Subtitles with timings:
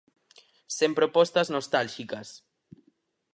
[0.77, 2.27] Sen propostas nostálxicas.